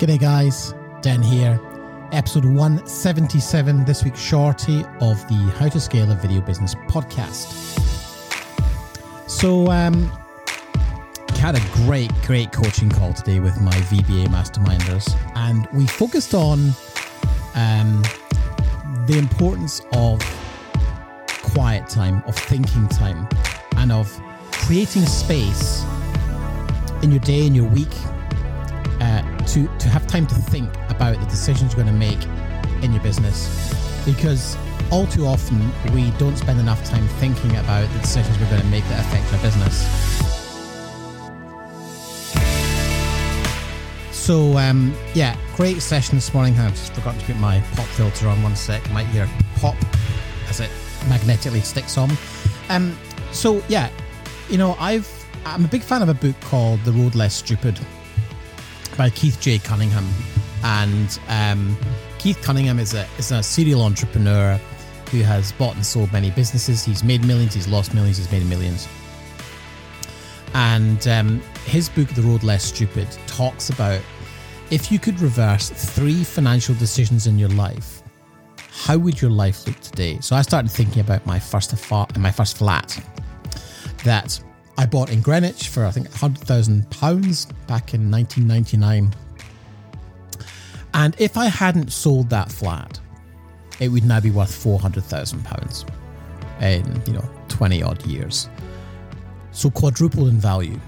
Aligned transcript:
G'day, 0.00 0.18
guys. 0.18 0.72
Dan 1.02 1.20
here. 1.20 1.60
Episode 2.10 2.46
177, 2.46 3.84
this 3.84 4.02
week's 4.02 4.18
shorty 4.18 4.82
of 5.02 5.28
the 5.28 5.54
How 5.58 5.68
to 5.68 5.78
Scale 5.78 6.10
a 6.10 6.14
Video 6.14 6.40
Business 6.40 6.74
podcast. 6.88 7.50
So, 9.28 9.70
um, 9.70 10.10
had 11.36 11.54
a 11.54 11.60
great, 11.84 12.10
great 12.22 12.50
coaching 12.50 12.88
call 12.88 13.12
today 13.12 13.40
with 13.40 13.60
my 13.60 13.72
VBA 13.72 14.28
masterminders, 14.28 15.14
and 15.34 15.68
we 15.74 15.86
focused 15.86 16.32
on 16.32 16.70
um, 17.54 18.02
the 19.06 19.18
importance 19.18 19.82
of 19.92 20.18
quiet 21.42 21.90
time, 21.90 22.22
of 22.26 22.34
thinking 22.34 22.88
time, 22.88 23.28
and 23.76 23.92
of 23.92 24.10
creating 24.50 25.04
space 25.04 25.84
in 27.02 27.10
your 27.10 27.20
day, 27.20 27.46
in 27.46 27.54
your 27.54 27.68
week, 27.68 27.92
to 29.50 29.66
to 29.78 29.88
have 29.88 30.06
time 30.06 30.26
to 30.26 30.34
think 30.34 30.68
about 30.88 31.18
the 31.18 31.26
decisions 31.26 31.72
you're 31.72 31.82
going 31.84 31.92
to 31.92 31.98
make 31.98 32.22
in 32.82 32.92
your 32.92 33.02
business, 33.02 33.48
because 34.04 34.56
all 34.90 35.06
too 35.06 35.26
often 35.26 35.58
we 35.92 36.10
don't 36.12 36.36
spend 36.36 36.58
enough 36.58 36.84
time 36.84 37.06
thinking 37.18 37.56
about 37.56 37.88
the 37.92 37.98
decisions 37.98 38.38
we're 38.38 38.50
going 38.50 38.62
to 38.62 38.68
make 38.68 38.84
that 38.88 39.00
affect 39.00 39.32
our 39.32 39.40
business. 39.42 39.86
So 44.12 44.56
um, 44.58 44.94
yeah, 45.14 45.36
great 45.56 45.82
session 45.82 46.16
this 46.16 46.32
morning. 46.32 46.56
I've 46.58 46.72
just 46.72 46.92
forgotten 46.92 47.20
to 47.20 47.26
put 47.26 47.36
my 47.36 47.60
pop 47.74 47.86
filter 47.86 48.28
on. 48.28 48.40
One 48.42 48.54
sec, 48.54 48.88
might 48.92 49.06
hear 49.08 49.28
pop 49.56 49.76
as 50.48 50.60
it 50.60 50.70
magnetically 51.08 51.60
sticks 51.60 51.98
on. 51.98 52.10
Um, 52.68 52.96
so 53.32 53.62
yeah, 53.68 53.90
you 54.48 54.58
know, 54.58 54.76
I've 54.78 55.08
I'm 55.44 55.64
a 55.64 55.68
big 55.68 55.82
fan 55.82 56.02
of 56.02 56.08
a 56.08 56.14
book 56.14 56.38
called 56.42 56.84
The 56.84 56.92
Road 56.92 57.16
Less 57.16 57.34
Stupid 57.34 57.80
by 58.96 59.10
Keith 59.10 59.40
J. 59.40 59.58
Cunningham, 59.58 60.08
and 60.62 61.18
um, 61.28 61.76
Keith 62.18 62.40
Cunningham 62.42 62.78
is 62.78 62.94
a 62.94 63.06
is 63.18 63.32
a 63.32 63.42
serial 63.42 63.82
entrepreneur 63.82 64.58
who 65.10 65.22
has 65.22 65.52
bought 65.52 65.74
and 65.74 65.84
sold 65.84 66.12
many 66.12 66.30
businesses. 66.30 66.84
He's 66.84 67.02
made 67.02 67.24
millions, 67.24 67.54
he's 67.54 67.68
lost 67.68 67.94
millions, 67.94 68.18
he's 68.18 68.30
made 68.30 68.46
millions. 68.46 68.88
And 70.54 71.06
um, 71.08 71.40
his 71.64 71.88
book, 71.88 72.08
The 72.08 72.22
Road 72.22 72.42
Less 72.42 72.64
Stupid, 72.64 73.08
talks 73.26 73.70
about 73.70 74.00
if 74.70 74.92
you 74.92 74.98
could 74.98 75.20
reverse 75.20 75.70
three 75.70 76.22
financial 76.24 76.74
decisions 76.76 77.26
in 77.26 77.38
your 77.38 77.48
life, 77.50 78.02
how 78.56 78.96
would 78.98 79.20
your 79.20 79.30
life 79.30 79.66
look 79.66 79.78
today? 79.80 80.18
So 80.20 80.36
I 80.36 80.42
started 80.42 80.70
thinking 80.70 81.00
about 81.00 81.26
my 81.26 81.38
first 81.38 81.72
my 82.18 82.30
first 82.30 82.56
flat 82.56 82.98
that 84.04 84.40
I 84.80 84.86
bought 84.86 85.12
in 85.12 85.20
Greenwich 85.20 85.68
for 85.68 85.84
I 85.84 85.90
think 85.90 86.10
hundred 86.10 86.40
thousand 86.40 86.88
pounds 86.88 87.44
back 87.66 87.92
in 87.92 88.10
1999. 88.10 89.14
And 90.94 91.14
if 91.18 91.36
I 91.36 91.44
hadn't 91.48 91.92
sold 91.92 92.30
that 92.30 92.50
flat, 92.50 92.98
it 93.78 93.88
would 93.88 94.06
now 94.06 94.20
be 94.20 94.30
worth 94.30 94.54
four 94.54 94.78
hundred 94.78 95.04
thousand 95.04 95.44
pounds 95.44 95.84
in 96.62 97.02
you 97.06 97.12
know 97.12 97.30
twenty 97.48 97.82
odd 97.82 98.06
years. 98.06 98.48
So 99.52 99.68
quadrupled 99.68 100.28
in 100.28 100.38
value. 100.38 100.80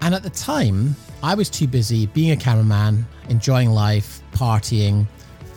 And 0.00 0.12
at 0.12 0.24
the 0.24 0.30
time, 0.30 0.96
I 1.22 1.36
was 1.36 1.48
too 1.48 1.68
busy 1.68 2.06
being 2.06 2.32
a 2.32 2.36
cameraman, 2.36 3.06
enjoying 3.28 3.70
life, 3.70 4.22
partying. 4.32 5.06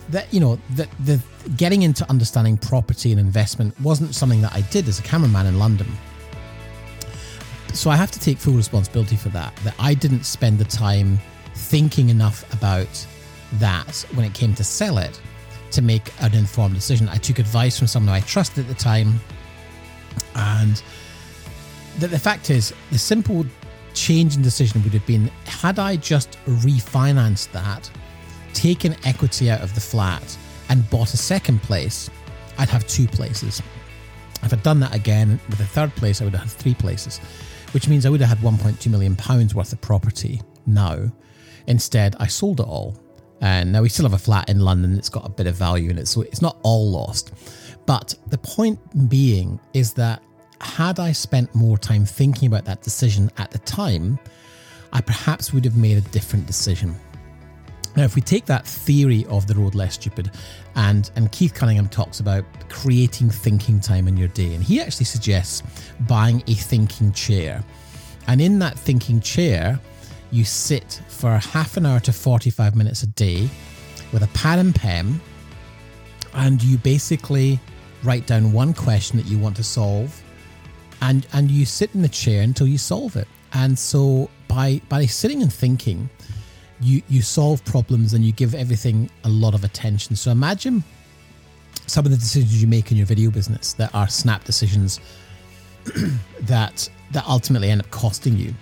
That 0.09 0.31
you 0.31 0.39
know, 0.39 0.59
that 0.75 0.89
the 1.05 1.19
getting 1.57 1.81
into 1.81 2.07
understanding 2.07 2.59
property 2.59 3.09
and 3.09 3.19
investment 3.19 3.79
wasn't 3.81 4.13
something 4.13 4.41
that 4.41 4.53
I 4.53 4.61
did 4.61 4.87
as 4.87 4.99
a 4.99 5.01
cameraman 5.01 5.47
in 5.47 5.57
London. 5.57 5.87
So 7.73 7.89
I 7.89 7.95
have 7.95 8.11
to 8.11 8.19
take 8.19 8.37
full 8.37 8.53
responsibility 8.53 9.15
for 9.15 9.29
that. 9.29 9.55
That 9.57 9.75
I 9.79 9.93
didn't 9.93 10.23
spend 10.23 10.59
the 10.59 10.65
time 10.65 11.19
thinking 11.55 12.09
enough 12.09 12.51
about 12.53 13.07
that 13.53 14.05
when 14.13 14.25
it 14.25 14.33
came 14.33 14.53
to 14.55 14.63
sell 14.63 14.97
it 14.97 15.19
to 15.71 15.81
make 15.81 16.11
an 16.21 16.33
informed 16.33 16.75
decision. 16.75 17.07
I 17.09 17.15
took 17.15 17.39
advice 17.39 17.77
from 17.77 17.87
someone 17.87 18.13
I 18.13 18.19
trusted 18.21 18.65
at 18.65 18.67
the 18.67 18.81
time, 18.81 19.19
and 20.35 20.81
the, 21.99 22.07
the 22.07 22.19
fact 22.19 22.49
is, 22.49 22.73
the 22.91 22.97
simple 22.97 23.45
change 23.93 24.35
in 24.35 24.41
decision 24.41 24.83
would 24.83 24.93
have 24.93 25.05
been 25.05 25.29
had 25.45 25.79
I 25.79 25.95
just 25.95 26.37
refinanced 26.45 27.51
that, 27.51 27.89
taken 28.53 28.95
equity 29.05 29.49
out 29.49 29.61
of 29.61 29.73
the 29.75 29.81
flat, 29.81 30.37
and 30.69 30.89
bought 30.89 31.13
a 31.13 31.17
second 31.17 31.61
place, 31.63 32.09
I'd 32.57 32.69
have 32.69 32.85
two 32.87 33.07
places. 33.07 33.61
If 34.43 34.53
I'd 34.53 34.63
done 34.63 34.79
that 34.81 34.95
again 34.95 35.39
with 35.49 35.59
a 35.59 35.65
third 35.65 35.95
place, 35.95 36.21
I 36.21 36.25
would 36.25 36.33
have 36.33 36.43
had 36.43 36.51
three 36.51 36.73
places, 36.73 37.19
which 37.71 37.87
means 37.87 38.05
I 38.05 38.09
would 38.09 38.21
have 38.21 38.29
had 38.29 38.37
1.2 38.39 38.89
million 38.89 39.15
pounds 39.15 39.55
worth 39.55 39.73
of 39.73 39.81
property 39.81 40.41
now. 40.65 41.11
Instead, 41.67 42.15
I 42.19 42.27
sold 42.27 42.59
it 42.59 42.65
all. 42.65 42.97
And 43.41 43.71
now 43.71 43.81
we 43.81 43.89
still 43.89 44.05
have 44.05 44.13
a 44.13 44.23
flat 44.23 44.49
in 44.49 44.59
London 44.59 44.93
that's 44.93 45.09
got 45.09 45.25
a 45.25 45.29
bit 45.29 45.47
of 45.47 45.55
value 45.55 45.89
in 45.89 45.97
it, 45.97 46.07
so 46.07 46.21
it's 46.21 46.41
not 46.41 46.57
all 46.61 46.91
lost. 46.91 47.31
But 47.87 48.13
the 48.27 48.37
point 48.37 49.09
being 49.09 49.59
is 49.73 49.93
that 49.93 50.21
had 50.59 50.99
I 50.99 51.11
spent 51.11 51.53
more 51.55 51.77
time 51.77 52.05
thinking 52.05 52.47
about 52.47 52.65
that 52.65 52.83
decision 52.83 53.31
at 53.37 53.49
the 53.49 53.57
time, 53.59 54.19
I 54.93 55.01
perhaps 55.01 55.53
would 55.53 55.65
have 55.65 55.75
made 55.75 55.97
a 55.97 56.01
different 56.01 56.45
decision. 56.45 56.95
Now, 57.95 58.03
if 58.03 58.15
we 58.15 58.21
take 58.21 58.45
that 58.45 58.65
theory 58.65 59.25
of 59.25 59.47
the 59.47 59.55
road 59.55 59.75
less 59.75 59.95
stupid, 59.95 60.31
and 60.75 61.11
and 61.15 61.31
Keith 61.31 61.53
Cunningham 61.53 61.89
talks 61.89 62.19
about 62.19 62.45
creating 62.69 63.29
thinking 63.29 63.79
time 63.79 64.07
in 64.07 64.15
your 64.17 64.29
day, 64.29 64.53
and 64.53 64.63
he 64.63 64.79
actually 64.79 65.05
suggests 65.05 65.63
buying 66.01 66.41
a 66.47 66.53
thinking 66.53 67.11
chair, 67.11 67.63
and 68.27 68.39
in 68.39 68.59
that 68.59 68.79
thinking 68.79 69.19
chair, 69.19 69.79
you 70.31 70.45
sit 70.45 71.01
for 71.07 71.31
half 71.37 71.77
an 71.77 71.85
hour 71.85 71.99
to 71.99 72.13
forty 72.13 72.49
five 72.49 72.75
minutes 72.75 73.03
a 73.03 73.07
day 73.07 73.49
with 74.13 74.23
a 74.23 74.29
pad 74.29 74.59
and 74.59 74.73
pen, 74.73 75.19
and 76.33 76.63
you 76.63 76.77
basically 76.77 77.59
write 78.03 78.25
down 78.25 78.51
one 78.51 78.73
question 78.73 79.17
that 79.17 79.27
you 79.27 79.37
want 79.37 79.55
to 79.55 79.63
solve 79.63 80.23
and 81.01 81.27
and 81.33 81.51
you 81.51 81.65
sit 81.65 81.93
in 81.93 82.01
the 82.01 82.09
chair 82.09 82.41
until 82.41 82.67
you 82.67 82.77
solve 82.77 83.15
it. 83.15 83.27
And 83.53 83.77
so 83.77 84.29
by 84.47 84.81
by 84.87 85.05
sitting 85.05 85.41
and 85.41 85.51
thinking, 85.51 86.09
you 86.81 87.01
you 87.09 87.21
solve 87.21 87.63
problems 87.65 88.13
and 88.13 88.23
you 88.23 88.31
give 88.31 88.55
everything 88.55 89.09
a 89.23 89.29
lot 89.29 89.53
of 89.53 89.63
attention. 89.63 90.15
So 90.15 90.31
imagine 90.31 90.83
some 91.87 92.05
of 92.05 92.11
the 92.11 92.17
decisions 92.17 92.61
you 92.61 92.67
make 92.67 92.91
in 92.91 92.97
your 92.97 93.05
video 93.05 93.31
business 93.31 93.73
that 93.73 93.93
are 93.93 94.07
snap 94.07 94.43
decisions 94.43 94.99
that 96.41 96.89
that 97.11 97.25
ultimately 97.27 97.69
end 97.69 97.81
up 97.81 97.89
costing 97.91 98.37
you. 98.37 98.53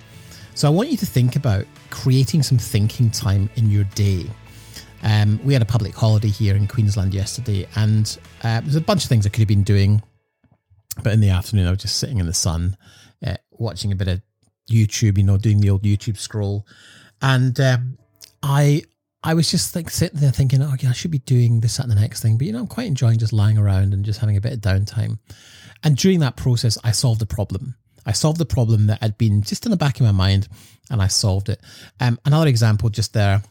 So 0.55 0.67
I 0.67 0.71
want 0.71 0.89
you 0.89 0.97
to 0.97 1.05
think 1.05 1.35
about 1.35 1.65
creating 1.89 2.43
some 2.43 2.57
thinking 2.57 3.09
time 3.09 3.49
in 3.55 3.69
your 3.69 3.85
day. 3.95 4.25
Um, 5.01 5.39
we 5.45 5.53
had 5.53 5.61
a 5.61 5.65
public 5.65 5.95
holiday 5.95 6.27
here 6.27 6.55
in 6.57 6.67
Queensland 6.67 7.13
yesterday, 7.13 7.65
and 7.77 8.19
uh, 8.43 8.59
there's 8.59 8.75
a 8.75 8.81
bunch 8.81 9.03
of 9.03 9.09
things 9.09 9.25
I 9.25 9.29
could 9.29 9.39
have 9.39 9.47
been 9.47 9.63
doing 9.63 10.03
but 11.03 11.13
in 11.13 11.19
the 11.19 11.29
afternoon, 11.29 11.67
I 11.67 11.71
was 11.71 11.79
just 11.79 11.97
sitting 11.97 12.19
in 12.19 12.25
the 12.25 12.33
sun, 12.33 12.77
uh, 13.25 13.35
watching 13.51 13.91
a 13.91 13.95
bit 13.95 14.07
of 14.07 14.21
YouTube, 14.69 15.17
you 15.17 15.23
know, 15.23 15.37
doing 15.37 15.59
the 15.59 15.69
old 15.69 15.83
YouTube 15.83 16.17
scroll, 16.17 16.65
and 17.21 17.59
um, 17.59 17.97
I 18.41 18.83
I 19.23 19.33
was 19.33 19.51
just 19.51 19.75
like 19.75 19.89
sitting 19.89 20.19
there 20.19 20.31
thinking, 20.31 20.61
oh, 20.61 20.75
yeah, 20.79 20.89
I 20.89 20.93
should 20.93 21.11
be 21.11 21.19
doing 21.19 21.59
this, 21.59 21.79
and 21.79 21.91
the 21.91 21.95
next 21.95 22.21
thing. 22.21 22.37
But 22.37 22.47
you 22.47 22.53
know, 22.53 22.59
I'm 22.59 22.67
quite 22.67 22.87
enjoying 22.87 23.19
just 23.19 23.33
lying 23.33 23.57
around 23.57 23.93
and 23.93 24.05
just 24.05 24.19
having 24.19 24.37
a 24.37 24.41
bit 24.41 24.53
of 24.53 24.59
downtime. 24.59 25.19
And 25.83 25.97
during 25.97 26.19
that 26.21 26.37
process, 26.37 26.77
I 26.83 26.91
solved 26.91 27.21
a 27.21 27.25
problem. 27.25 27.75
I 28.05 28.13
solved 28.13 28.39
the 28.39 28.45
problem 28.45 28.87
that 28.87 29.01
had 29.01 29.17
been 29.17 29.41
just 29.41 29.65
in 29.65 29.71
the 29.71 29.77
back 29.77 29.99
of 29.99 30.05
my 30.05 30.11
mind, 30.11 30.47
and 30.89 31.01
I 31.01 31.07
solved 31.07 31.49
it. 31.49 31.61
Um, 31.99 32.19
another 32.25 32.47
example, 32.47 32.89
just 32.89 33.13
there. 33.13 33.43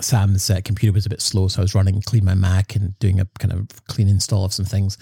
Sam's 0.00 0.50
uh, 0.50 0.60
computer 0.64 0.92
was 0.92 1.06
a 1.06 1.10
bit 1.10 1.22
slow, 1.22 1.46
so 1.46 1.60
I 1.60 1.62
was 1.62 1.74
running 1.76 2.00
CleanMyMac 2.00 2.74
and 2.74 2.98
doing 2.98 3.20
a 3.20 3.26
kind 3.38 3.52
of 3.52 3.68
clean 3.86 4.08
install 4.08 4.44
of 4.44 4.52
some 4.52 4.64
things 4.64 4.98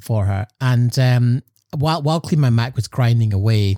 for 0.00 0.24
her. 0.24 0.46
And 0.60 0.96
um, 1.00 1.42
while 1.76 2.02
while 2.02 2.20
CleanMyMac 2.20 2.76
was 2.76 2.86
grinding 2.86 3.32
away, 3.32 3.76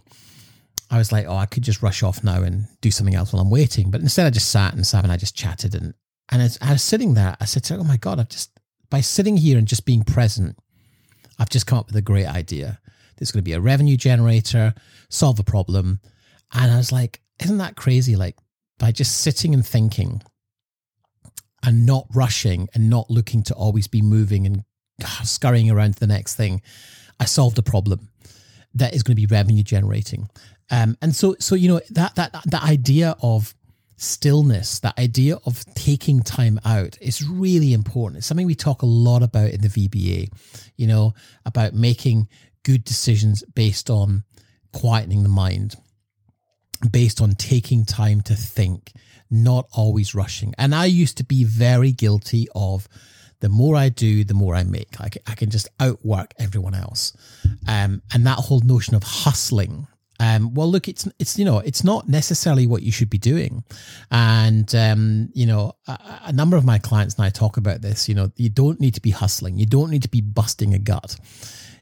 I 0.90 0.98
was 0.98 1.12
like, 1.12 1.26
oh, 1.26 1.36
I 1.36 1.46
could 1.46 1.62
just 1.62 1.82
rush 1.82 2.02
off 2.02 2.24
now 2.24 2.42
and 2.42 2.66
do 2.80 2.90
something 2.90 3.14
else 3.14 3.32
while 3.32 3.42
I'm 3.42 3.50
waiting. 3.50 3.90
But 3.90 4.00
instead, 4.00 4.26
I 4.26 4.30
just 4.30 4.50
sat 4.50 4.74
and 4.74 4.86
Sam 4.86 5.04
and 5.04 5.12
I 5.12 5.16
just 5.16 5.36
chatted. 5.36 5.74
And 5.74 5.94
and 6.30 6.42
as 6.42 6.58
I 6.60 6.72
was 6.72 6.82
sitting 6.82 7.14
there, 7.14 7.36
I 7.40 7.44
said 7.44 7.66
her, 7.68 7.76
oh 7.78 7.84
my 7.84 7.96
god, 7.96 8.18
I've 8.18 8.28
just 8.28 8.58
by 8.90 9.00
sitting 9.00 9.36
here 9.36 9.58
and 9.58 9.68
just 9.68 9.84
being 9.84 10.02
present, 10.02 10.58
I've 11.38 11.50
just 11.50 11.66
come 11.66 11.78
up 11.78 11.86
with 11.86 11.96
a 11.96 12.02
great 12.02 12.26
idea. 12.26 12.80
There's 13.16 13.30
going 13.30 13.42
to 13.42 13.48
be 13.48 13.52
a 13.52 13.60
revenue 13.60 13.96
generator, 13.96 14.74
solve 15.10 15.38
a 15.38 15.44
problem. 15.44 16.00
And 16.52 16.70
I 16.70 16.76
was 16.76 16.92
like, 16.92 17.20
isn't 17.42 17.58
that 17.58 17.76
crazy? 17.76 18.16
Like 18.16 18.36
by 18.78 18.92
just 18.92 19.18
sitting 19.18 19.52
and 19.54 19.66
thinking 19.66 20.22
and 21.64 21.84
not 21.84 22.06
rushing 22.14 22.68
and 22.74 22.88
not 22.88 23.10
looking 23.10 23.42
to 23.44 23.54
always 23.54 23.88
be 23.88 24.00
moving 24.00 24.46
and 24.46 24.64
scurrying 25.24 25.70
around 25.70 25.94
to 25.94 26.00
the 26.00 26.06
next 26.06 26.36
thing, 26.36 26.62
I 27.20 27.24
solved 27.24 27.58
a 27.58 27.62
problem 27.62 28.08
that 28.74 28.94
is 28.94 29.02
going 29.02 29.16
to 29.16 29.20
be 29.20 29.26
revenue 29.26 29.62
generating. 29.62 30.28
Um, 30.70 30.96
and 31.00 31.14
so, 31.14 31.34
so 31.38 31.54
you 31.54 31.68
know 31.68 31.80
that 31.90 32.14
that 32.16 32.32
that 32.46 32.62
idea 32.62 33.16
of 33.22 33.54
stillness, 33.96 34.80
that 34.80 34.98
idea 34.98 35.38
of 35.46 35.64
taking 35.74 36.22
time 36.22 36.60
out 36.64 36.96
is 37.00 37.26
really 37.26 37.72
important. 37.72 38.18
It's 38.18 38.26
something 38.26 38.46
we 38.46 38.54
talk 38.54 38.82
a 38.82 38.86
lot 38.86 39.22
about 39.22 39.50
in 39.50 39.60
the 39.60 39.68
VBA. 39.68 40.30
You 40.76 40.86
know 40.86 41.14
about 41.44 41.74
making 41.74 42.28
good 42.64 42.84
decisions 42.84 43.42
based 43.54 43.88
on 43.90 44.24
quietening 44.74 45.22
the 45.22 45.28
mind. 45.28 45.74
based 46.90 47.20
on 47.20 47.32
taking 47.34 47.84
time 47.84 48.20
to 48.22 48.34
think, 48.34 48.92
not 49.30 49.66
always 49.72 50.14
rushing. 50.14 50.54
And 50.58 50.74
I 50.74 50.84
used 50.86 51.16
to 51.18 51.24
be 51.24 51.44
very 51.44 51.92
guilty 51.92 52.46
of 52.54 52.88
the 53.40 53.48
more 53.48 53.76
I 53.76 53.88
do, 53.88 54.24
the 54.24 54.34
more 54.34 54.54
I 54.54 54.64
make. 54.64 55.00
I 55.00 55.08
can, 55.08 55.22
I 55.26 55.34
can 55.34 55.50
just 55.50 55.68
outwork 55.80 56.34
everyone 56.38 56.74
else. 56.74 57.12
Um, 57.66 58.02
and 58.12 58.26
that 58.26 58.38
whole 58.38 58.60
notion 58.60 58.94
of 58.94 59.02
hustling. 59.02 59.86
Um, 60.20 60.52
well, 60.54 60.68
look, 60.68 60.88
it's 60.88 61.08
it's 61.18 61.38
you 61.38 61.44
know 61.44 61.58
it's 61.58 61.84
not 61.84 62.08
necessarily 62.08 62.66
what 62.66 62.82
you 62.82 62.90
should 62.90 63.10
be 63.10 63.18
doing, 63.18 63.64
and 64.10 64.72
um, 64.74 65.30
you 65.32 65.46
know 65.46 65.74
a, 65.86 66.20
a 66.26 66.32
number 66.32 66.56
of 66.56 66.64
my 66.64 66.78
clients 66.78 67.14
and 67.16 67.24
I 67.24 67.30
talk 67.30 67.56
about 67.56 67.82
this. 67.82 68.08
You 68.08 68.14
know, 68.14 68.32
you 68.36 68.50
don't 68.50 68.80
need 68.80 68.94
to 68.94 69.00
be 69.00 69.10
hustling, 69.10 69.58
you 69.58 69.66
don't 69.66 69.90
need 69.90 70.02
to 70.02 70.08
be 70.08 70.20
busting 70.20 70.74
a 70.74 70.78
gut. 70.78 71.16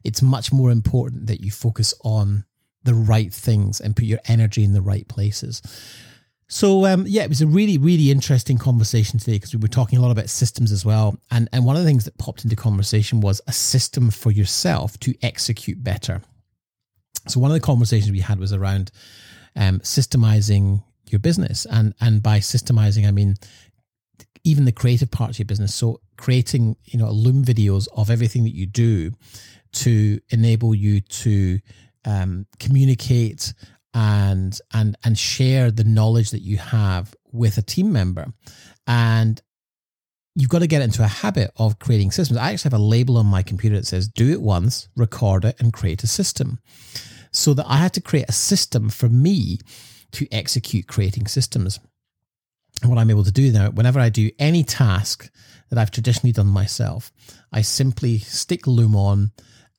It's 0.04 0.22
much 0.22 0.52
more 0.52 0.70
important 0.70 1.26
that 1.26 1.40
you 1.40 1.50
focus 1.50 1.94
on 2.04 2.44
the 2.84 2.94
right 2.94 3.32
things 3.32 3.80
and 3.80 3.96
put 3.96 4.04
your 4.04 4.20
energy 4.26 4.62
in 4.62 4.72
the 4.72 4.82
right 4.82 5.08
places. 5.08 5.60
So 6.48 6.86
um, 6.86 7.04
yeah, 7.08 7.22
it 7.24 7.28
was 7.28 7.42
a 7.42 7.46
really, 7.46 7.76
really 7.76 8.10
interesting 8.10 8.56
conversation 8.56 9.18
today 9.18 9.32
because 9.32 9.52
we 9.52 9.60
were 9.60 9.66
talking 9.66 9.98
a 9.98 10.02
lot 10.02 10.12
about 10.12 10.28
systems 10.28 10.70
as 10.70 10.84
well. 10.84 11.18
And 11.30 11.48
and 11.52 11.64
one 11.64 11.76
of 11.76 11.82
the 11.82 11.88
things 11.88 12.04
that 12.04 12.18
popped 12.18 12.44
into 12.44 12.56
conversation 12.56 13.20
was 13.20 13.40
a 13.46 13.52
system 13.52 14.10
for 14.10 14.30
yourself 14.30 14.98
to 15.00 15.14
execute 15.22 15.82
better. 15.82 16.22
So 17.28 17.40
one 17.40 17.50
of 17.50 17.54
the 17.54 17.60
conversations 17.60 18.10
we 18.10 18.20
had 18.20 18.38
was 18.38 18.52
around 18.52 18.90
um, 19.56 19.80
systemizing 19.80 20.82
your 21.08 21.18
business, 21.18 21.66
and 21.66 21.94
and 22.00 22.22
by 22.22 22.38
systemizing, 22.38 23.06
I 23.06 23.10
mean 23.10 23.36
even 24.44 24.64
the 24.64 24.72
creative 24.72 25.10
part 25.10 25.30
of 25.30 25.38
your 25.38 25.46
business. 25.46 25.74
So 25.74 26.00
creating 26.16 26.76
you 26.84 26.98
know 26.98 27.10
loom 27.10 27.44
videos 27.44 27.88
of 27.96 28.10
everything 28.10 28.44
that 28.44 28.54
you 28.54 28.66
do 28.66 29.12
to 29.72 30.20
enable 30.30 30.74
you 30.74 31.00
to 31.00 31.58
um, 32.04 32.46
communicate 32.58 33.52
and 33.92 34.58
and 34.72 34.96
and 35.04 35.18
share 35.18 35.70
the 35.70 35.84
knowledge 35.84 36.30
that 36.30 36.40
you 36.40 36.58
have 36.58 37.14
with 37.32 37.58
a 37.58 37.62
team 37.62 37.92
member. 37.92 38.32
And 38.86 39.40
you've 40.36 40.50
got 40.50 40.60
to 40.60 40.66
get 40.66 40.82
into 40.82 41.02
a 41.02 41.08
habit 41.08 41.50
of 41.56 41.78
creating 41.78 42.10
systems. 42.10 42.38
I 42.38 42.52
actually 42.52 42.70
have 42.70 42.80
a 42.80 42.84
label 42.84 43.16
on 43.16 43.26
my 43.26 43.42
computer 43.42 43.76
that 43.76 43.86
says 43.86 44.06
do 44.06 44.30
it 44.30 44.40
once 44.40 44.88
record 44.96 45.44
it 45.44 45.56
and 45.58 45.72
create 45.72 46.04
a 46.04 46.06
system 46.06 46.60
so 47.32 47.54
that 47.54 47.66
i 47.68 47.76
had 47.76 47.92
to 47.92 48.00
create 48.00 48.28
a 48.28 48.32
system 48.32 48.88
for 48.88 49.08
me 49.08 49.58
to 50.12 50.26
execute 50.32 50.86
creating 50.86 51.26
systems 51.26 51.78
and 52.82 52.90
what 52.90 52.98
i'm 52.98 53.10
able 53.10 53.24
to 53.24 53.32
do 53.32 53.52
now 53.52 53.70
whenever 53.70 54.00
i 54.00 54.08
do 54.08 54.30
any 54.38 54.62
task 54.62 55.30
that 55.70 55.78
i've 55.78 55.90
traditionally 55.90 56.32
done 56.32 56.46
myself 56.46 57.12
i 57.52 57.60
simply 57.60 58.18
stick 58.18 58.66
loom 58.66 58.94
on 58.94 59.30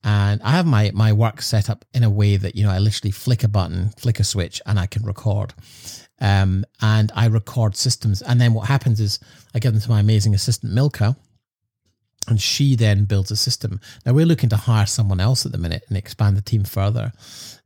and 0.04 0.42
I 0.42 0.52
have 0.52 0.66
my 0.66 0.92
my 0.94 1.12
work 1.12 1.42
set 1.42 1.70
up 1.70 1.84
in 1.94 2.04
a 2.04 2.10
way 2.10 2.38
that 2.38 2.56
you 2.56 2.64
know 2.64 2.72
I 2.72 2.80
literally 2.80 3.12
flick 3.12 3.44
a 3.44 3.48
button, 3.48 3.90
flick 3.98 4.20
a 4.20 4.24
switch, 4.24 4.62
and 4.66 4.80
I 4.80 4.86
can 4.86 5.04
record. 5.04 5.54
Um, 6.22 6.66
and 6.82 7.12
I 7.14 7.28
record 7.28 7.76
systems, 7.76 8.22
and 8.22 8.40
then 8.40 8.54
what 8.54 8.68
happens 8.68 9.00
is 9.00 9.20
I 9.54 9.60
give 9.60 9.74
them 9.74 9.82
to 9.82 9.90
my 9.90 10.00
amazing 10.00 10.34
assistant 10.34 10.72
Milka, 10.74 11.18
and 12.28 12.42
she 12.42 12.76
then 12.76 13.06
builds 13.06 13.32
a 13.32 13.36
system. 13.36 13.80
Now 14.06 14.14
we're 14.14 14.26
looking 14.26 14.50
to 14.50 14.58
hire 14.58 14.86
someone 14.86 15.20
else 15.20 15.46
at 15.46 15.52
the 15.52 15.58
minute 15.58 15.84
and 15.88 15.98
expand 15.98 16.38
the 16.38 16.42
team 16.42 16.64
further. 16.64 17.12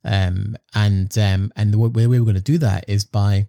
Um, 0.03 0.55
and 0.73 1.15
um, 1.17 1.51
and 1.55 1.73
the 1.73 1.79
way 1.79 2.07
we're 2.07 2.23
going 2.23 2.35
to 2.35 2.41
do 2.41 2.57
that 2.59 2.85
is 2.87 3.03
by 3.03 3.47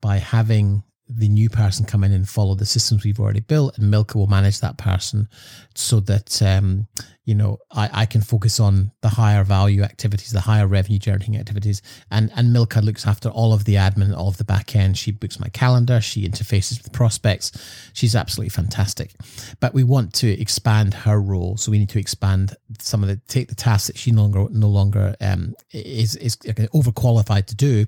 by 0.00 0.18
having 0.18 0.82
the 1.08 1.28
new 1.28 1.50
person 1.50 1.84
come 1.84 2.04
in 2.04 2.12
and 2.12 2.28
follow 2.28 2.54
the 2.54 2.64
systems 2.64 3.04
we've 3.04 3.20
already 3.20 3.40
built, 3.40 3.76
and 3.76 3.90
Milka 3.90 4.16
will 4.16 4.28
manage 4.28 4.60
that 4.60 4.78
person 4.78 5.28
so 5.74 6.00
that 6.00 6.40
um, 6.40 6.86
you 7.30 7.36
know 7.36 7.58
I, 7.70 7.88
I 7.92 8.06
can 8.06 8.22
focus 8.22 8.58
on 8.58 8.90
the 9.02 9.08
higher 9.08 9.44
value 9.44 9.82
activities, 9.82 10.32
the 10.32 10.40
higher 10.40 10.66
revenue 10.66 10.98
generating 10.98 11.36
activities, 11.36 11.80
and 12.10 12.32
and 12.34 12.52
Milka 12.52 12.80
looks 12.80 13.06
after 13.06 13.28
all 13.28 13.52
of 13.52 13.66
the 13.66 13.76
admin, 13.76 14.12
all 14.16 14.26
of 14.26 14.36
the 14.36 14.44
back 14.44 14.74
end. 14.74 14.98
She 14.98 15.12
books 15.12 15.38
my 15.38 15.48
calendar, 15.48 16.00
she 16.00 16.28
interfaces 16.28 16.82
with 16.82 16.92
prospects. 16.92 17.52
She's 17.92 18.16
absolutely 18.16 18.50
fantastic. 18.50 19.12
But 19.60 19.74
we 19.74 19.84
want 19.84 20.12
to 20.14 20.28
expand 20.28 20.92
her 20.92 21.20
role, 21.20 21.56
so 21.56 21.70
we 21.70 21.78
need 21.78 21.90
to 21.90 22.00
expand 22.00 22.56
some 22.80 23.04
of 23.04 23.08
the 23.08 23.20
take 23.28 23.46
the 23.46 23.54
tasks 23.54 23.86
that 23.86 23.96
she 23.96 24.10
no 24.10 24.22
longer 24.22 24.46
no 24.50 24.68
longer 24.68 25.14
um, 25.20 25.54
is 25.72 26.16
is 26.16 26.36
overqualified 26.36 27.46
to 27.46 27.54
do, 27.54 27.86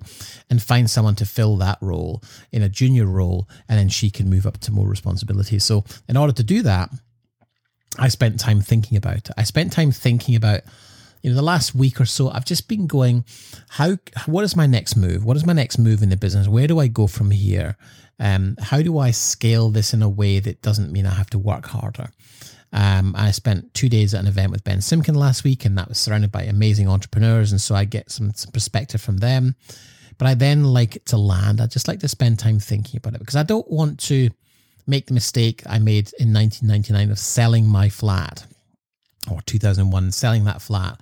and 0.50 0.62
find 0.62 0.88
someone 0.88 1.16
to 1.16 1.26
fill 1.26 1.56
that 1.56 1.78
role 1.80 2.22
in 2.52 2.62
a 2.62 2.68
junior 2.68 3.06
role, 3.06 3.48
and 3.68 3.76
then 3.76 3.88
she 3.88 4.08
can 4.08 4.30
move 4.30 4.46
up 4.46 4.58
to 4.58 4.70
more 4.70 4.86
responsibilities. 4.86 5.64
So 5.64 5.84
in 6.08 6.16
order 6.16 6.32
to 6.32 6.44
do 6.44 6.62
that 6.62 6.90
I 7.98 8.08
spent 8.08 8.40
time 8.40 8.60
thinking 8.60 8.96
about 8.96 9.16
it. 9.16 9.30
I 9.36 9.44
spent 9.44 9.72
time 9.72 9.90
thinking 9.90 10.34
about, 10.34 10.60
you 11.22 11.30
know, 11.30 11.36
the 11.36 11.42
last 11.42 11.74
week 11.74 12.00
or 12.00 12.06
so, 12.06 12.30
I've 12.30 12.44
just 12.44 12.68
been 12.68 12.86
going, 12.86 13.24
how, 13.68 13.96
what 14.26 14.44
is 14.44 14.56
my 14.56 14.66
next 14.66 14.96
move? 14.96 15.24
What 15.24 15.36
is 15.36 15.46
my 15.46 15.52
next 15.52 15.78
move 15.78 16.02
in 16.02 16.08
the 16.08 16.16
business? 16.16 16.48
Where 16.48 16.66
do 16.66 16.78
I 16.78 16.88
go 16.88 17.06
from 17.06 17.30
here? 17.30 17.76
Um, 18.18 18.56
how 18.60 18.82
do 18.82 18.98
I 18.98 19.10
scale 19.10 19.70
this 19.70 19.92
in 19.94 20.02
a 20.02 20.08
way 20.08 20.38
that 20.40 20.62
doesn't 20.62 20.92
mean 20.92 21.06
I 21.06 21.14
have 21.14 21.30
to 21.30 21.38
work 21.38 21.66
harder? 21.66 22.10
Um, 22.72 23.14
I 23.16 23.30
spent 23.32 23.74
two 23.74 23.88
days 23.88 24.14
at 24.14 24.20
an 24.20 24.26
event 24.26 24.50
with 24.50 24.64
Ben 24.64 24.78
Simkin 24.78 25.16
last 25.16 25.44
week, 25.44 25.64
and 25.64 25.76
that 25.76 25.88
was 25.88 25.98
surrounded 25.98 26.32
by 26.32 26.44
amazing 26.44 26.88
entrepreneurs. 26.88 27.52
And 27.52 27.60
so 27.60 27.74
I 27.74 27.84
get 27.84 28.10
some, 28.10 28.32
some 28.32 28.52
perspective 28.52 29.00
from 29.00 29.18
them. 29.18 29.54
But 30.18 30.28
I 30.28 30.34
then 30.34 30.64
like 30.64 31.04
to 31.06 31.16
land. 31.16 31.60
I 31.60 31.66
just 31.66 31.88
like 31.88 32.00
to 32.00 32.08
spend 32.08 32.38
time 32.38 32.58
thinking 32.58 32.98
about 32.98 33.14
it 33.14 33.18
because 33.18 33.36
I 33.36 33.42
don't 33.42 33.68
want 33.70 33.98
to 34.00 34.30
make 34.86 35.06
the 35.06 35.14
mistake 35.14 35.62
I 35.66 35.78
made 35.78 36.12
in 36.18 36.32
1999 36.32 37.10
of 37.10 37.18
selling 37.18 37.66
my 37.66 37.88
flat 37.88 38.46
or 39.30 39.40
2001, 39.42 40.12
selling 40.12 40.44
that 40.44 40.62
flat 40.62 41.00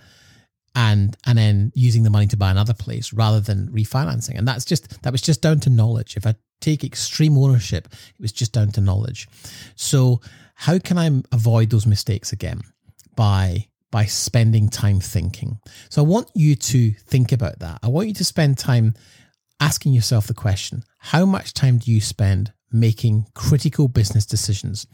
and 0.74 1.16
and 1.26 1.36
then 1.36 1.72
using 1.74 2.04
the 2.04 2.10
money 2.10 2.26
to 2.28 2.36
buy 2.36 2.50
another 2.50 2.74
place 2.74 3.12
rather 3.12 3.40
than 3.40 3.68
refinancing. 3.68 4.38
And 4.38 4.46
that's 4.46 4.64
just 4.64 5.02
that 5.02 5.12
was 5.12 5.22
just 5.22 5.42
down 5.42 5.60
to 5.60 5.70
knowledge. 5.70 6.16
If 6.16 6.26
I 6.26 6.34
take 6.60 6.84
extreme 6.84 7.36
ownership, 7.36 7.86
it 7.86 8.20
was 8.20 8.32
just 8.32 8.52
down 8.52 8.70
to 8.72 8.80
knowledge. 8.80 9.28
So 9.76 10.20
how 10.54 10.78
can 10.78 10.98
I 10.98 11.10
avoid 11.32 11.70
those 11.70 11.86
mistakes 11.86 12.32
again? 12.32 12.60
By 13.16 13.66
by 13.90 14.04
spending 14.04 14.68
time 14.68 15.00
thinking. 15.00 15.58
So 15.88 16.02
I 16.02 16.06
want 16.06 16.30
you 16.34 16.54
to 16.54 16.92
think 16.92 17.32
about 17.32 17.58
that. 17.58 17.80
I 17.82 17.88
want 17.88 18.08
you 18.08 18.14
to 18.14 18.24
spend 18.24 18.56
time 18.56 18.94
asking 19.58 19.92
yourself 19.92 20.26
the 20.26 20.34
question, 20.34 20.84
how 20.98 21.26
much 21.26 21.52
time 21.52 21.78
do 21.78 21.90
you 21.90 22.00
spend 22.00 22.52
making 22.72 23.26
critical 23.34 23.88
business 23.88 24.26
decisions? 24.26 24.86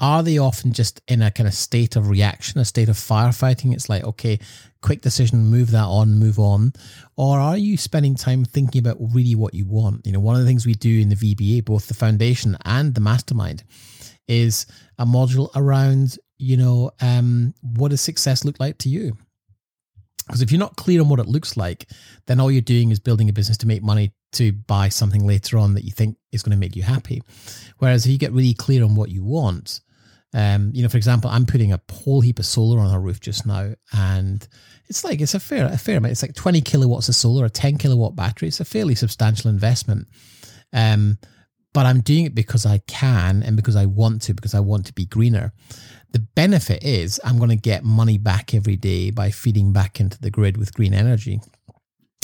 Are 0.00 0.22
they 0.22 0.38
often 0.38 0.72
just 0.72 1.00
in 1.08 1.22
a 1.22 1.30
kind 1.30 1.46
of 1.46 1.54
state 1.54 1.96
of 1.96 2.08
reaction, 2.08 2.60
a 2.60 2.64
state 2.64 2.88
of 2.88 2.96
firefighting? 2.96 3.72
It's 3.72 3.88
like, 3.88 4.04
okay, 4.04 4.38
quick 4.82 5.02
decision, 5.02 5.46
move 5.46 5.70
that 5.70 5.84
on, 5.84 6.18
move 6.18 6.38
on. 6.38 6.72
Or 7.16 7.38
are 7.38 7.56
you 7.56 7.76
spending 7.76 8.14
time 8.14 8.44
thinking 8.44 8.80
about 8.80 8.96
really 9.00 9.34
what 9.34 9.54
you 9.54 9.66
want? 9.66 10.06
You 10.06 10.12
know, 10.12 10.20
one 10.20 10.36
of 10.36 10.42
the 10.42 10.46
things 10.46 10.66
we 10.66 10.74
do 10.74 11.00
in 11.00 11.08
the 11.08 11.16
VBA, 11.16 11.64
both 11.64 11.86
the 11.86 11.94
foundation 11.94 12.56
and 12.64 12.94
the 12.94 13.00
mastermind, 13.00 13.64
is 14.26 14.66
a 14.98 15.04
module 15.04 15.50
around, 15.54 16.18
you 16.38 16.56
know, 16.56 16.92
um, 17.00 17.54
what 17.62 17.90
does 17.90 18.00
success 18.00 18.44
look 18.44 18.58
like 18.60 18.78
to 18.78 18.88
you? 18.88 19.16
Because 20.26 20.42
if 20.42 20.52
you're 20.52 20.60
not 20.60 20.76
clear 20.76 21.00
on 21.00 21.08
what 21.08 21.18
it 21.18 21.26
looks 21.26 21.56
like, 21.56 21.90
then 22.26 22.38
all 22.38 22.52
you're 22.52 22.60
doing 22.62 22.92
is 22.92 23.00
building 23.00 23.28
a 23.28 23.32
business 23.32 23.58
to 23.58 23.66
make 23.66 23.82
money 23.82 24.12
to 24.32 24.52
buy 24.52 24.88
something 24.88 25.26
later 25.26 25.58
on 25.58 25.74
that 25.74 25.84
you 25.84 25.90
think 25.90 26.16
is 26.32 26.42
going 26.42 26.56
to 26.56 26.60
make 26.60 26.76
you 26.76 26.82
happy. 26.82 27.22
Whereas 27.78 28.04
if 28.04 28.12
you 28.12 28.18
get 28.18 28.32
really 28.32 28.54
clear 28.54 28.84
on 28.84 28.94
what 28.94 29.10
you 29.10 29.24
want, 29.24 29.80
um, 30.32 30.70
you 30.72 30.82
know, 30.82 30.88
for 30.88 30.96
example, 30.96 31.30
I'm 31.30 31.46
putting 31.46 31.72
a 31.72 31.80
whole 31.90 32.20
heap 32.20 32.38
of 32.38 32.46
solar 32.46 32.78
on 32.78 32.92
our 32.92 33.00
roof 33.00 33.20
just 33.20 33.46
now, 33.46 33.74
and 33.92 34.46
it's 34.86 35.02
like 35.04 35.20
it's 35.20 35.34
a 35.34 35.40
fair 35.40 35.66
a 35.66 35.76
fair 35.76 35.98
amount. 35.98 36.12
It's 36.12 36.22
like 36.22 36.34
20 36.34 36.60
kilowatts 36.60 37.08
of 37.08 37.16
solar, 37.16 37.46
a 37.46 37.50
10 37.50 37.78
kilowatt 37.78 38.14
battery. 38.14 38.48
It's 38.48 38.60
a 38.60 38.64
fairly 38.64 38.94
substantial 38.94 39.50
investment. 39.50 40.06
Um, 40.72 41.18
but 41.72 41.86
I'm 41.86 42.00
doing 42.00 42.26
it 42.26 42.34
because 42.34 42.66
I 42.66 42.78
can 42.86 43.42
and 43.42 43.56
because 43.56 43.76
I 43.76 43.86
want 43.86 44.22
to, 44.22 44.34
because 44.34 44.54
I 44.54 44.60
want 44.60 44.86
to 44.86 44.92
be 44.92 45.06
greener. 45.06 45.52
The 46.12 46.18
benefit 46.18 46.82
is 46.82 47.20
I'm 47.24 47.38
going 47.38 47.50
to 47.50 47.56
get 47.56 47.84
money 47.84 48.18
back 48.18 48.54
every 48.54 48.76
day 48.76 49.10
by 49.10 49.30
feeding 49.30 49.72
back 49.72 50.00
into 50.00 50.20
the 50.20 50.30
grid 50.30 50.56
with 50.56 50.74
green 50.74 50.92
energy. 50.92 51.40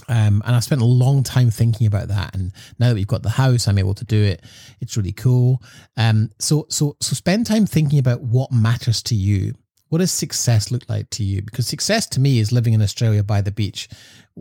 Um, 0.09 0.43
and 0.47 0.55
I 0.55 0.61
spent 0.61 0.81
a 0.81 0.87
long 0.87 1.23
time 1.23 1.51
thinking 1.51 1.87
about 1.87 2.09
that. 2.09 2.35
And 2.35 2.53
now 2.79 2.89
that 2.89 2.95
we've 2.95 3.07
got 3.07 3.23
the 3.23 3.31
house, 3.31 3.67
I'm 3.67 3.79
able 3.79 3.95
to 3.95 4.05
do 4.05 4.23
it. 4.23 4.43
It's 4.81 4.97
really 4.97 5.13
cool. 5.13 5.63
Um, 5.97 6.31
so, 6.39 6.67
so, 6.69 6.97
so 7.01 7.15
spend 7.15 7.47
time 7.47 7.67
thinking 7.67 7.99
about 7.99 8.23
what 8.23 8.53
matters 8.53 9.03
to 9.05 9.15
you. 9.15 9.55
What 9.89 9.99
does 9.99 10.11
success 10.11 10.73
look 10.73 10.89
like 10.89 11.11
to 11.11 11.25
you? 11.25 11.43
Because 11.43 11.67
success 11.67 12.07
to 12.09 12.21
me 12.21 12.39
is 12.39 12.51
living 12.51 12.75
in 12.75 12.83
Australia 12.83 13.23
by 13.23 13.41
the 13.41 13.53
beach, 13.53 13.89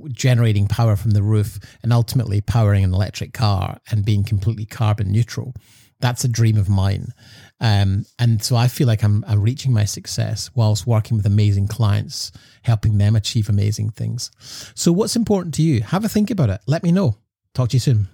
generating 0.10 0.68
power 0.68 0.96
from 0.96 1.12
the 1.12 1.22
roof, 1.22 1.60
and 1.84 1.94
ultimately 1.94 2.42
powering 2.42 2.84
an 2.84 2.94
electric 2.94 3.34
car 3.34 3.80
and 3.92 4.06
being 4.06 4.24
completely 4.24 4.66
carbon 4.66 5.12
neutral. 5.12 5.54
That's 6.00 6.24
a 6.24 6.28
dream 6.28 6.58
of 6.58 6.68
mine. 6.68 7.14
Um, 7.62 8.06
and 8.20 8.44
so 8.44 8.56
I 8.56 8.68
feel 8.68 8.88
like 8.88 9.04
I'm, 9.04 9.24
I'm 9.28 9.42
reaching 9.42 9.72
my 9.72 9.86
success 9.86 10.52
whilst 10.56 10.86
working 10.86 11.16
with 11.16 11.26
amazing 11.26 11.68
clients, 11.68 12.32
helping 12.64 12.98
them 12.98 13.16
achieve 13.16 13.48
amazing 13.48 13.92
things. 13.92 14.32
So, 14.76 14.92
what's 14.92 15.16
important 15.16 15.54
to 15.56 15.62
you? 15.62 15.82
Have 15.82 16.04
a 16.04 16.10
think 16.10 16.30
about 16.30 16.50
it. 16.50 16.62
Let 16.68 16.84
me 16.84 16.92
know. 16.92 17.18
Talk 17.54 17.70
to 17.70 17.76
you 17.76 17.80
soon. 17.80 18.08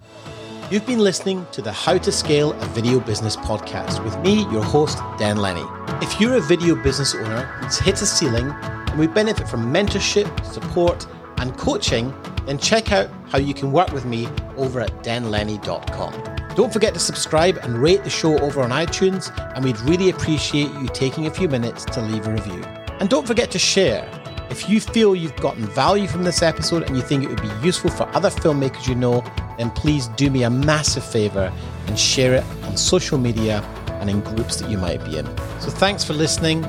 You've 0.70 0.86
been 0.86 1.00
listening 1.00 1.44
to 1.52 1.60
the 1.60 1.72
How 1.72 1.98
to 1.98 2.10
Scale 2.10 2.52
a 2.52 2.66
Video 2.66 2.98
Business 2.98 3.36
podcast 3.36 4.02
with 4.02 4.16
me, 4.20 4.50
your 4.50 4.64
host, 4.64 4.98
Dan 5.18 5.36
Lenny. 5.36 5.64
If 6.00 6.18
you're 6.18 6.36
a 6.36 6.40
video 6.40 6.74
business 6.74 7.14
owner 7.14 7.42
who's 7.42 7.78
hit 7.78 8.00
a 8.00 8.06
ceiling 8.06 8.48
and 8.48 8.98
we 8.98 9.06
benefit 9.06 9.48
from 9.48 9.70
mentorship, 9.70 10.44
support, 10.46 11.06
and 11.38 11.54
coaching, 11.58 12.14
then 12.46 12.56
check 12.58 12.90
out 12.90 13.10
how 13.28 13.38
you 13.38 13.52
can 13.52 13.70
work 13.72 13.92
with 13.92 14.06
me 14.06 14.28
over 14.56 14.80
at 14.80 15.02
danlenny.com. 15.02 16.41
Don't 16.54 16.72
forget 16.72 16.92
to 16.92 17.00
subscribe 17.00 17.56
and 17.58 17.78
rate 17.78 18.04
the 18.04 18.10
show 18.10 18.38
over 18.40 18.60
on 18.60 18.70
iTunes, 18.70 19.32
and 19.54 19.64
we'd 19.64 19.80
really 19.80 20.10
appreciate 20.10 20.70
you 20.74 20.86
taking 20.88 21.26
a 21.26 21.30
few 21.30 21.48
minutes 21.48 21.84
to 21.86 22.02
leave 22.02 22.26
a 22.26 22.32
review. 22.32 22.62
And 23.00 23.08
don't 23.08 23.26
forget 23.26 23.50
to 23.52 23.58
share. 23.58 24.06
If 24.50 24.68
you 24.68 24.80
feel 24.80 25.16
you've 25.16 25.36
gotten 25.36 25.64
value 25.64 26.06
from 26.06 26.24
this 26.24 26.42
episode 26.42 26.82
and 26.82 26.94
you 26.94 27.02
think 27.02 27.24
it 27.24 27.30
would 27.30 27.40
be 27.40 27.66
useful 27.66 27.88
for 27.88 28.06
other 28.14 28.28
filmmakers 28.28 28.86
you 28.86 28.94
know, 28.94 29.24
then 29.56 29.70
please 29.70 30.08
do 30.08 30.30
me 30.30 30.42
a 30.42 30.50
massive 30.50 31.04
favor 31.04 31.50
and 31.86 31.98
share 31.98 32.34
it 32.34 32.44
on 32.64 32.76
social 32.76 33.16
media 33.16 33.62
and 34.02 34.10
in 34.10 34.20
groups 34.20 34.56
that 34.56 34.70
you 34.70 34.76
might 34.76 35.02
be 35.06 35.16
in. 35.16 35.26
So 35.58 35.70
thanks 35.70 36.04
for 36.04 36.12
listening. 36.12 36.66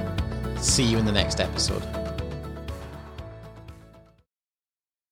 See 0.57 0.83
you 0.83 0.97
in 0.97 1.03
the 1.03 1.11
next 1.11 1.41
episode. 1.41 2.02